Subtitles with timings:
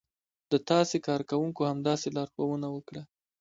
[0.51, 3.01] د تاسې کارکونکو همداسې لارښوونه وکړه.